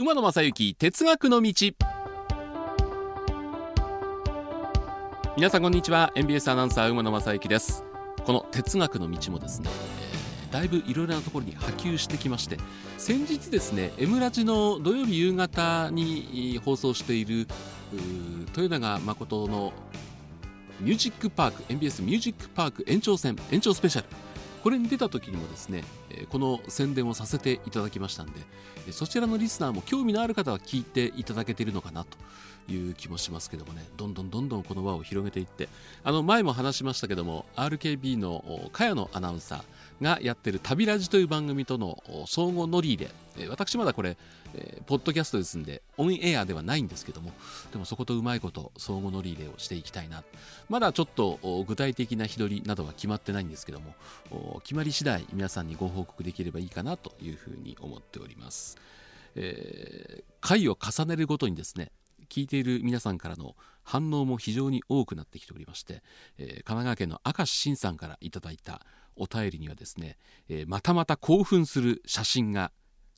[0.00, 1.52] 馬野正幸哲学の道。
[5.36, 6.10] 皆さんこんにちは。
[6.14, 7.84] NBS アナウンサー馬野正幸です。
[8.24, 9.68] この哲学の道もですね、
[10.48, 12.56] えー、だいぶいろいろなところに波及してきまして
[12.96, 17.46] 先日ですね M ラジの土曜日夕方に放送している
[18.56, 19.74] 豊永誠の
[20.80, 24.06] ミュージックパーク NBS ミュージックパーク延長戦延長スペシャル。
[24.62, 25.84] これに出た時にもですね
[26.30, 28.32] この宣伝をさせていただきましたんで
[28.92, 32.18] そちらのリスナーも興味のある方は聞いていただけているのかなと
[32.72, 35.68] いう気もしますけどもねどんどんどんどんこの輪を広げていって
[36.04, 43.10] あの前も話しましたけども RKB の茅野アナウンサーがやってる「旅ラジ」という番組との相互乗り入れ
[43.48, 44.16] 私まだこれ、
[44.86, 47.32] ポッドキャストですんでオンエアではないんですけども
[47.72, 50.24] でもそことうまいこと相互乗り入れをしていきたいな。
[50.68, 53.94] まだちょっと具体的な日取りなどは決まってないんですけども
[54.58, 58.76] 決まり次第皆さんにご報告できればいいかなというふうに思っております、
[59.36, 61.92] えー、回を重ねるごとにですね
[62.28, 66.02] 聞いている皆さんからの反応も非常に多くなってきておりまして、
[66.38, 68.80] えー、神奈川県の明石慎さんからいただいた
[69.16, 70.16] お便りにはですね、
[70.48, 72.72] えー、またまた興奮する写真が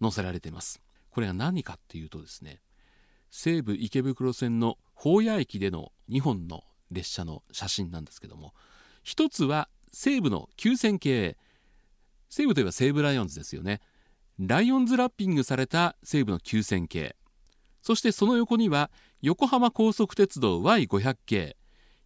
[0.00, 0.80] 載せられています。
[1.10, 2.60] これが何かっていうとですね
[3.30, 8.54] 西武池袋線の保谷駅での2本の列車の写真なんですけども
[9.02, 11.36] 一つは西武の急線系
[12.28, 13.80] 西武といえば西武ライオンズですよね。
[14.38, 17.16] ライオンズラッピングされた西武の急線系
[17.82, 21.56] そしてその横には横浜高速鉄道 Y500 系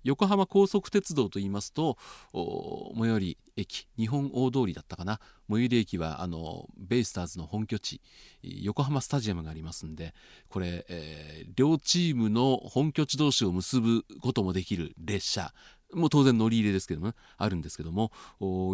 [0.04, 1.96] 横浜高速鉄道といいますと
[2.32, 3.86] 最寄り駅。
[3.96, 5.20] 日本大通りだったかな。
[5.48, 8.00] 最寄り駅はあのベイスターズの本拠地。
[8.42, 10.14] 横浜スタジアムがありますんで
[10.48, 15.52] これ、えー、両チームの本拠地同士を結ぶこともできる列車。
[15.92, 18.12] もう当然乗り入れですけども、ね、あるんですけども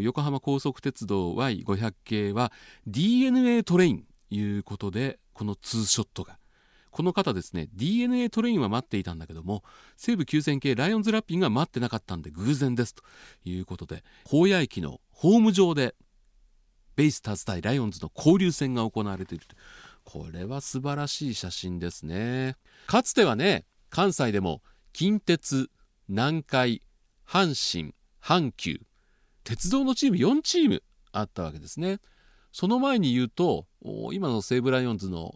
[0.02, 2.52] 横浜高速鉄道 Y500 系は
[2.86, 6.38] DNA トレインということでこのツーショットが。
[6.90, 9.62] この方ですね DNA トレインは待っていたんだけども
[9.96, 13.04] 西武急線系ライオンズラッピングは待ってなかったんで偶然ですと
[13.44, 15.94] いうことで保谷駅のホーム上で
[16.96, 19.46] ベイスターズ対ライオンズの交流戦が行われている
[20.02, 22.56] これは素晴らしい写真ですね。
[22.86, 24.62] かつてはね関西でも
[24.92, 25.70] 近鉄
[26.08, 26.82] 南海
[27.28, 28.80] 阪神阪急。
[29.44, 32.00] 鉄道のチーム4チームあったわけですね。
[32.52, 33.66] その前に言うと
[34.12, 35.34] 今の西武ライオンズの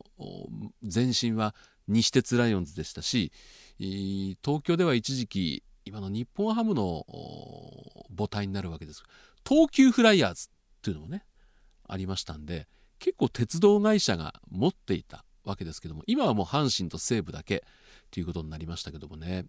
[0.82, 1.54] 前身は
[1.88, 3.32] 西鉄ライオンズでしたし
[3.78, 7.04] 東京では一時期今の日本ハムの
[8.16, 9.02] 母体になるわけです。
[9.46, 11.24] 東急フライヤーズっていうのもね
[11.86, 17.64] ありましたんで結構鉄道会社が持っていたわけですけども今はもう阪神と西武だけ
[18.10, 19.44] ということになりましたけどもね。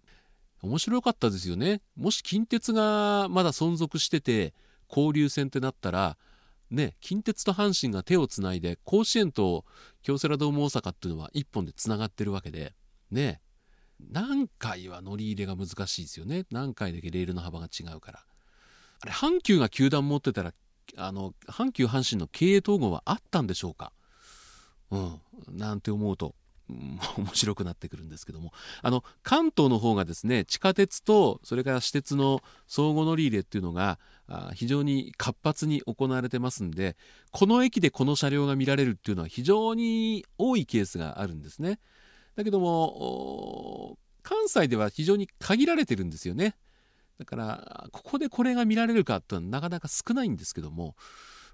[0.62, 1.82] 面白かったですよね。
[1.96, 4.54] もし近鉄がまだ存続してて
[4.88, 6.16] 交流戦ってなったら
[6.70, 9.64] ね、近鉄と阪神が手をつないで甲子園と
[10.02, 12.74] 京セラドーム大阪っていうのは一本でつながってるわけで
[13.10, 13.40] ね
[14.10, 16.46] 何回は乗り入れが難しいですよね。
[16.50, 18.24] 何回だけレールの幅が違うから。
[19.02, 20.52] あれ阪急が球団持ってたら
[20.96, 23.92] あの阪急阪神の経営統合はあったんでしょうか？
[24.90, 25.20] うん
[25.50, 26.34] なんて思うと。
[26.68, 28.52] 面白くなってくるんですけども。
[28.82, 33.98] あの関東の方がですね地下鉄とそれから私鉄の相互乗り入れっていうのが
[34.54, 36.96] 非常に活発に行われてますんで
[37.30, 41.78] この駅でこの車両が見られるっていうのは非常に多いケースがあるんですね。
[42.36, 46.56] だけども関西では非常に限られてるんですよね。
[47.18, 50.96] だからここでこれが見られるかっていうのはなかなか少ないんですけども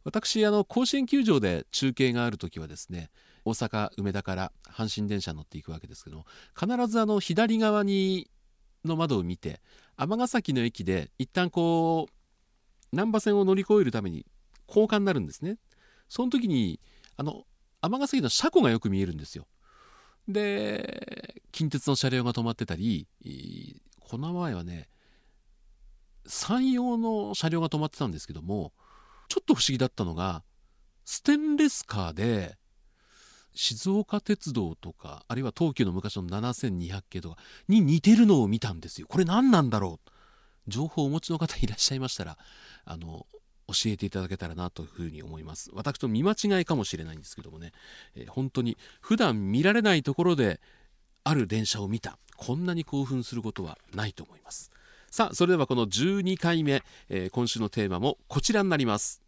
[0.05, 3.11] 私あの甲子園球場で中継がある時はですね
[3.45, 6.27] 大阪梅田から阪神電車乗っていくわけですけども
[6.59, 8.31] 必ずあの左側に
[8.85, 9.61] の窓を見て
[9.97, 14.27] 尼崎の駅で一旦こう難波線を乗り越えるために
[14.69, 15.59] 交換になるんですね。
[16.09, 16.81] その時に
[17.17, 17.45] あの
[17.83, 19.47] 尼崎の車庫がよく見えるんですよ。
[20.29, 23.07] で近鉄の車両が止まってたり
[24.01, 24.89] この前はね
[26.27, 28.73] 山陽の車両が止まってたんですけども
[29.29, 30.43] ちょっと不思議だったのが
[31.05, 32.57] ステンレスカーで
[33.63, 37.37] 静岡鉄道とかあるいは東急の昔の7200系とか
[37.69, 39.07] に似てるのを見たんですよ。
[39.07, 40.11] これ何なんだろう？
[40.67, 42.39] 情報をお持ちの方いらっしゃいましたら
[42.87, 43.27] あの
[43.67, 45.71] 教えていただけたらなというふうに思います。
[45.75, 47.73] 私と見間違いかもしれないんですけどもね、
[48.17, 50.59] えー、本当に普段見られないところで
[51.23, 52.19] ある電車を見た。
[52.39, 54.71] こんなに興奮することはないと思います。
[55.11, 59.21] さあそれではこの12回目、えー、今週のテーマもこちらになります。